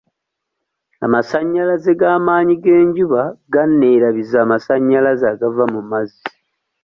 [1.05, 3.21] Amasannyalaze g'amaanyi g'enjuba
[3.53, 6.21] ganeerabiza amasannyalaze agava mu mazzi.